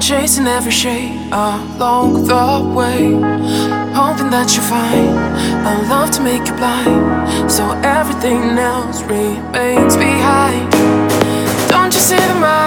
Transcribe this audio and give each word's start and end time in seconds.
chasing 0.00 0.46
every 0.46 0.72
shade 0.72 1.16
along 1.30 2.24
the 2.26 2.74
way. 2.74 3.12
Hoping 3.94 4.30
that 4.30 4.56
you 4.56 4.62
find 4.62 5.08
a 5.66 5.88
love 5.88 6.10
to 6.10 6.22
make 6.22 6.46
you 6.48 6.54
blind. 6.54 7.50
So 7.50 7.64
everything 7.84 8.58
else 8.58 9.02
remains 9.02 9.96
behind. 9.96 10.70
Don't 11.68 11.92
you 11.94 12.00
see 12.00 12.16
that 12.16 12.38
my 12.40 12.66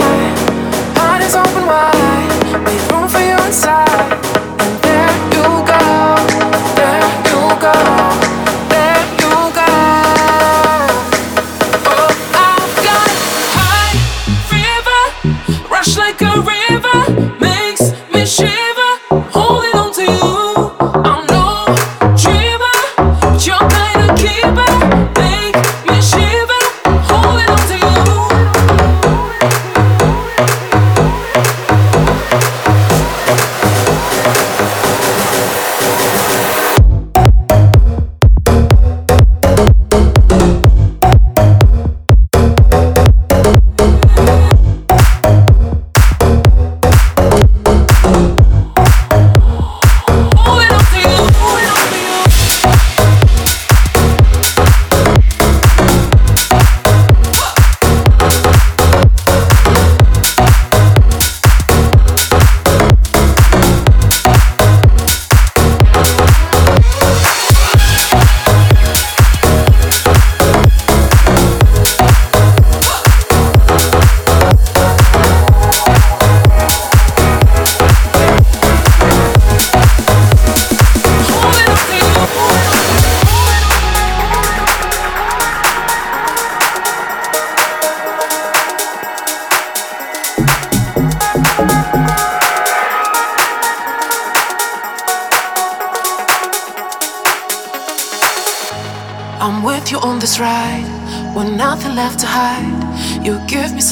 heart 1.00 1.22
is 1.22 1.36
open 1.36 1.66
wide? 1.66 2.63
Make 2.63 2.92
room 2.92 3.10
for 3.10 3.19
you 3.19 3.38
inside. 3.46 4.43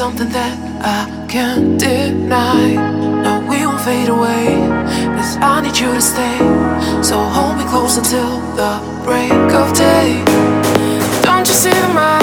Something 0.02 0.30
that 0.30 0.58
I 0.82 1.28
can't 1.28 1.80
deny. 1.80 2.74
No, 3.22 3.46
we 3.48 3.68
won't 3.68 3.82
fade 3.82 4.10
away. 4.10 4.56
Cause 5.16 5.38
I 5.38 5.62
need 5.62 5.78
you 5.78 5.94
to 5.94 6.02
stay. 6.02 6.38
So 7.04 7.22
hold 7.36 7.58
me 7.60 7.66
close 7.66 7.98
until 7.98 8.40
the 8.56 8.72
break 9.06 9.32
of 9.62 9.68
day. 9.78 10.24
Don't 11.22 11.46
you 11.48 11.54
see 11.54 11.70
that 11.70 11.92
my 11.94 12.18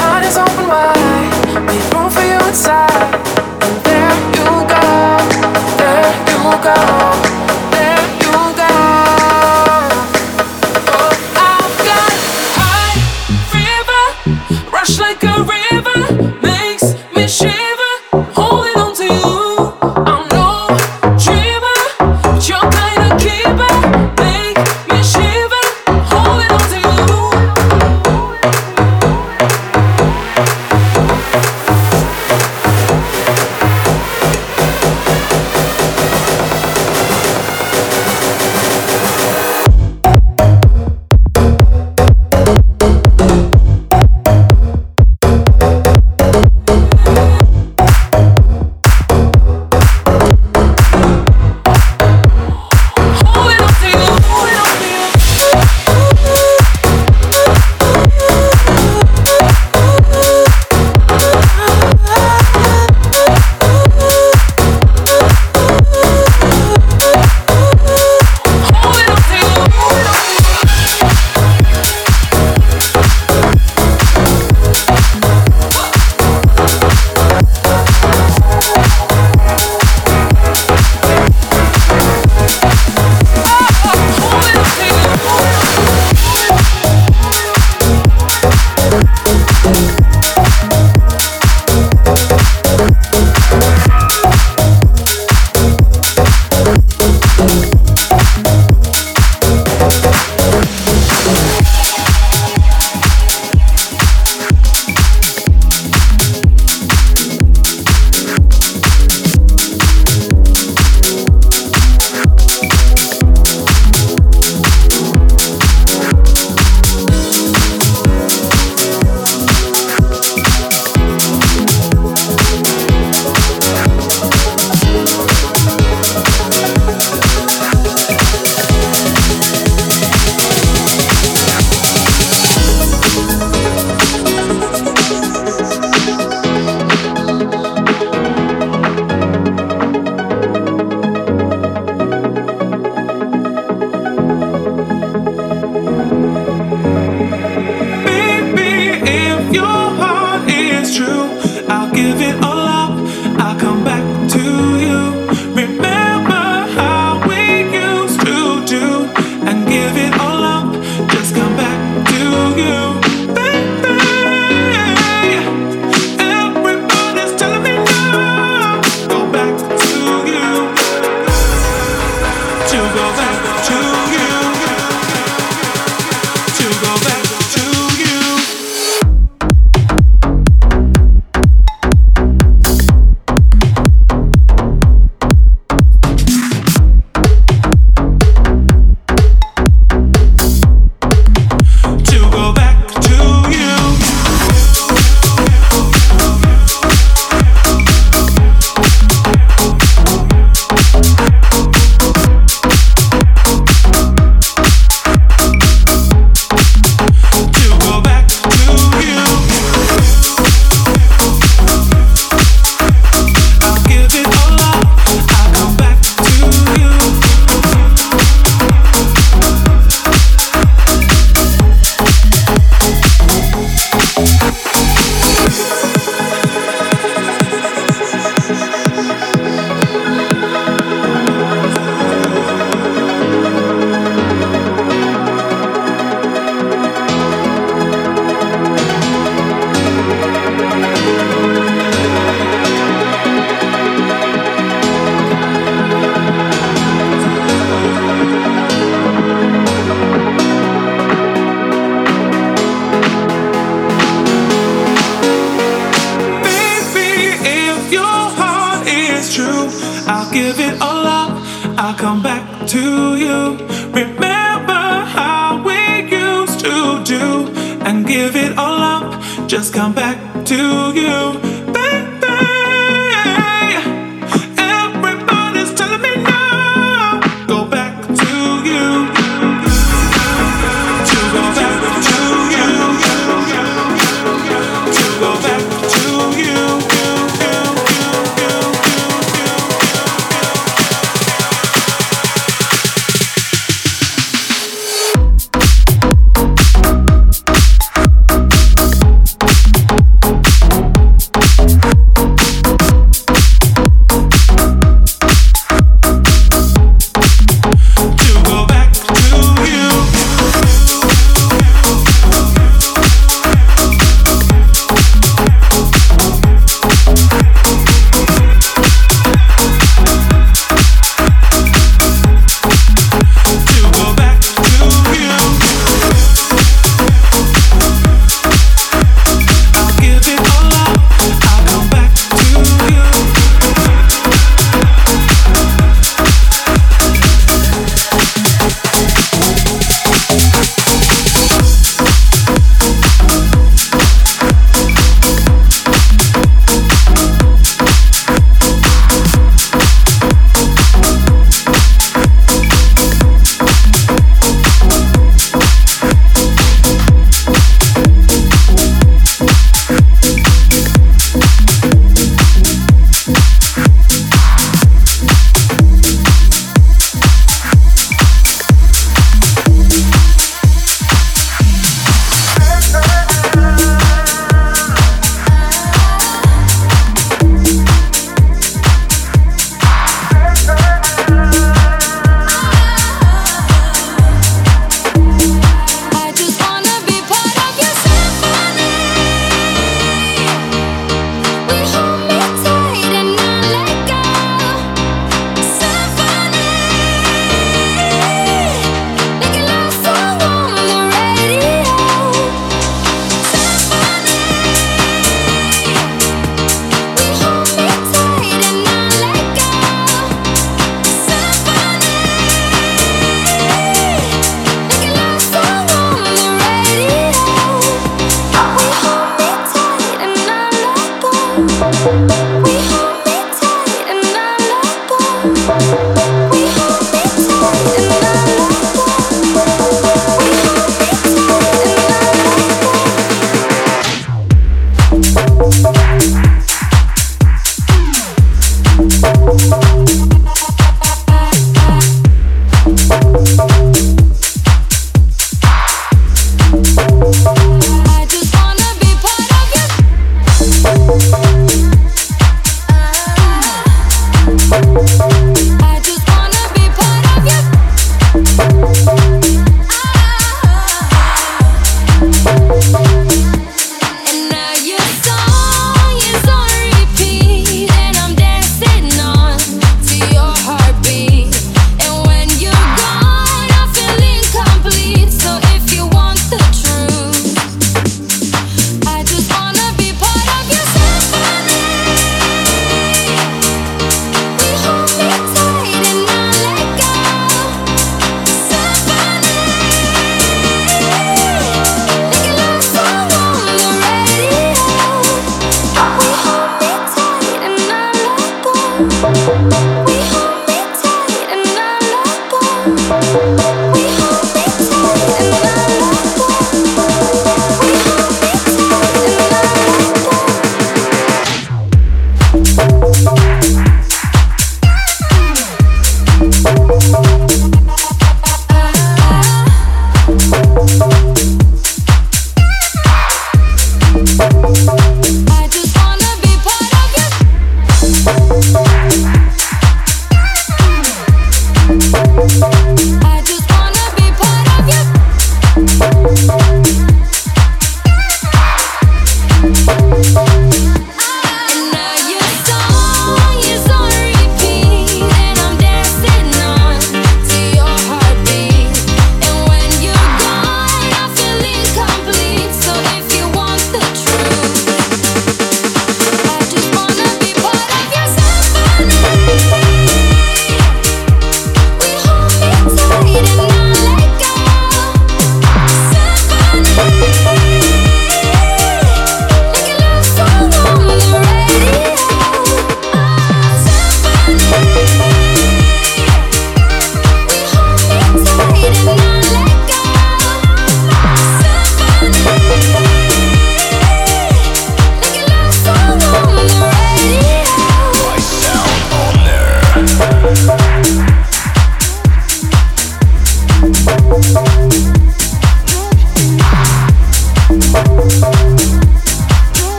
heart 0.00 0.24
is 0.24 0.36
open 0.44 0.66
wide? 0.66 1.62
Make 1.68 1.86
room 1.94 2.10
for 2.10 2.24
you 2.32 2.40
inside. 2.50 3.14
And 3.64 3.76
there 3.86 4.16
you 4.36 4.48
go, 4.74 4.84
there 5.78 6.10
you 6.30 6.40
go, 6.66 7.41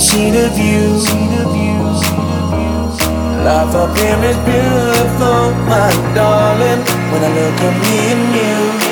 see 0.00 0.30
the 0.30 0.48
view. 0.50 0.82
Life 3.44 3.74
up 3.74 3.96
here 3.98 4.22
is 4.30 4.36
beautiful, 4.46 5.50
my 5.66 5.90
darling. 6.14 6.80
When 7.10 7.24
I 7.24 7.30
look 7.34 7.60
at 7.60 7.74
me 7.82 7.98
and 8.12 8.86
you. 8.86 8.91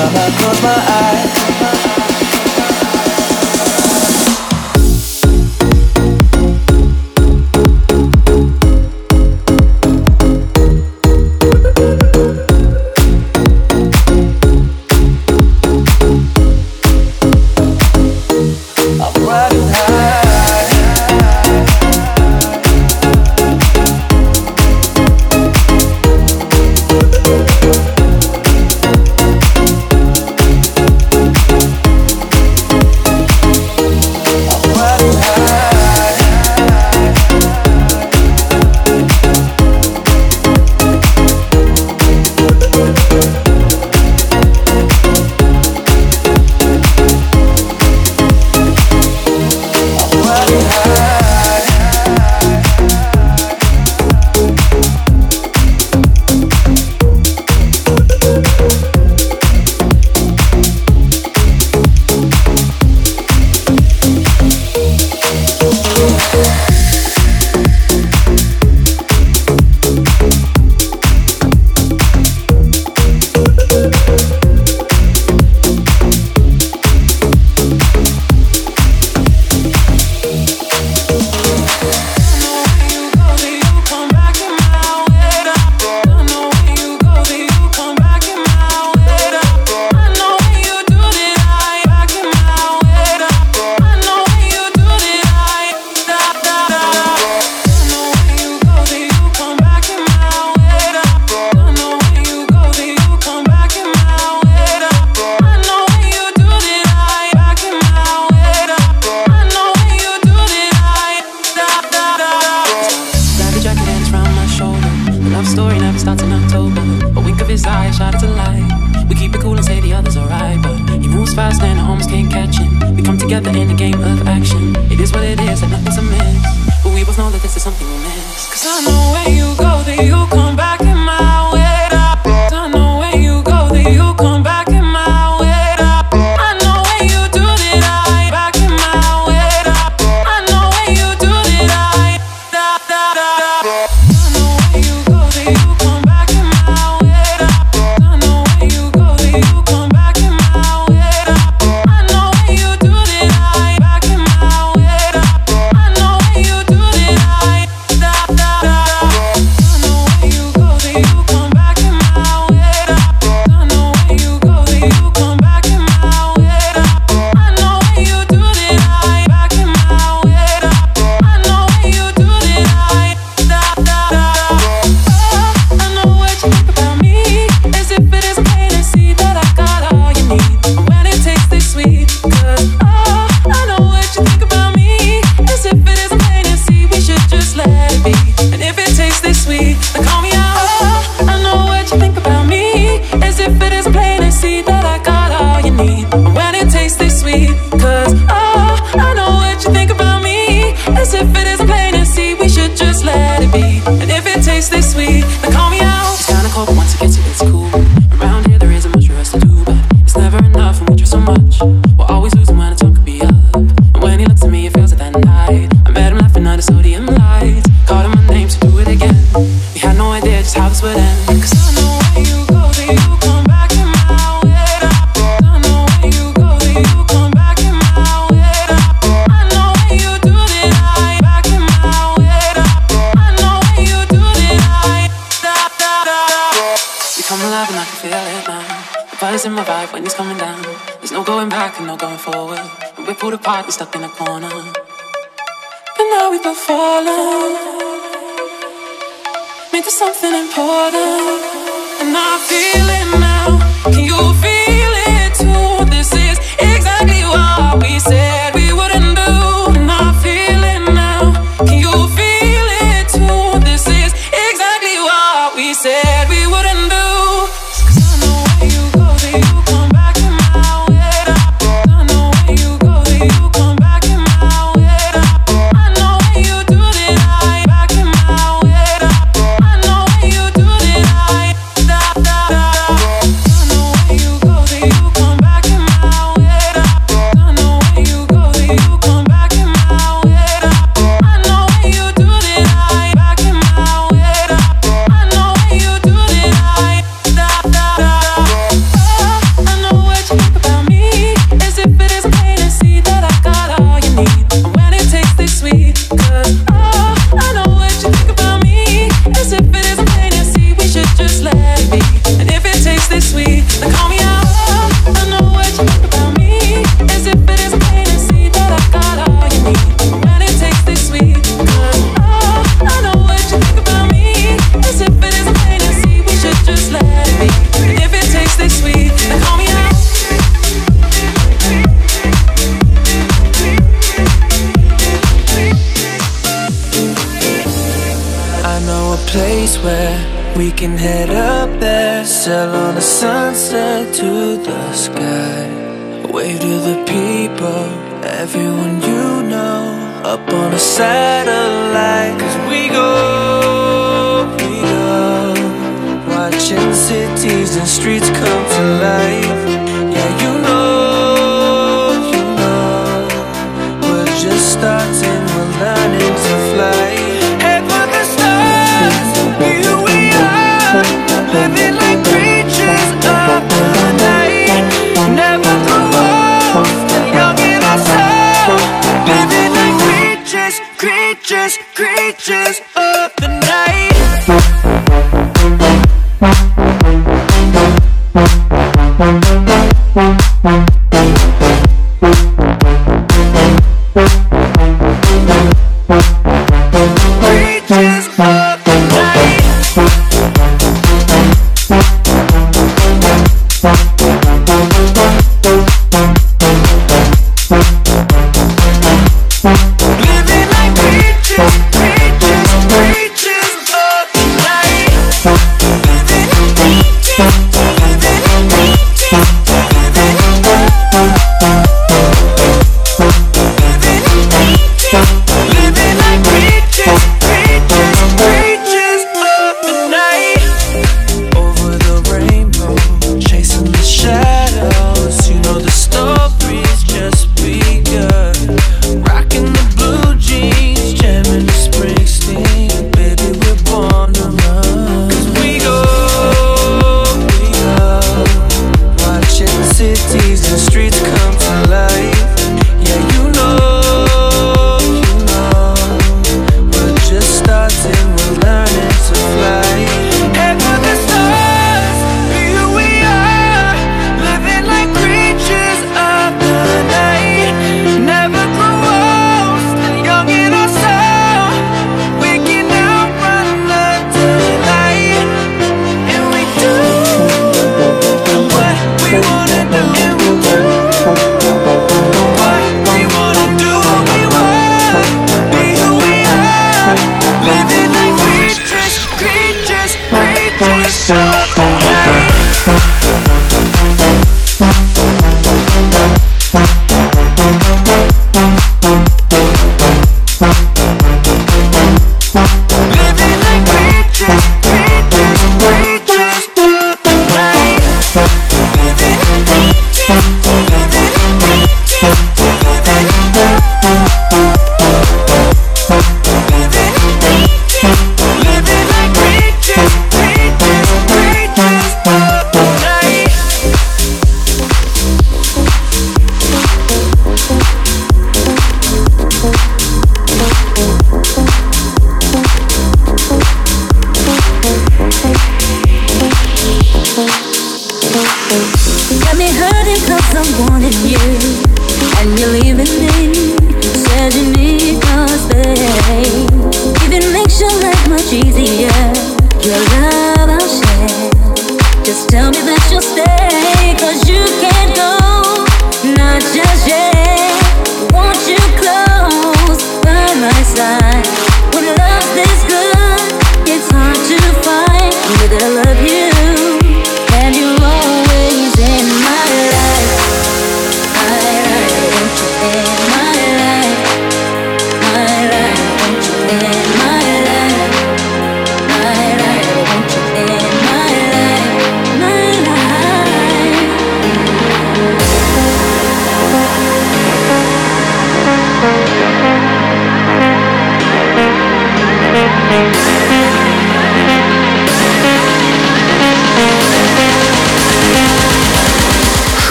time 0.00 0.16
I 0.16 0.30
close 0.38 0.62
my 0.62 0.94
eyes 0.94 0.99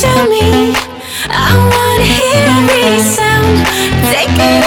to 0.00 0.28
me. 0.30 0.72
I 1.28 1.52
wanna 1.70 2.04
hear 2.04 2.40
every 2.56 3.02
sound. 3.02 3.66
Take 4.10 4.38
it. 4.38 4.59